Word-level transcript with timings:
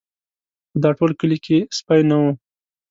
په 0.71 0.77
دا 0.83 0.89
ټول 0.97 1.11
کلي 1.19 1.37
کې 1.45 1.57
سپی 1.77 2.01
نه 2.09 2.15
و. 2.21 2.23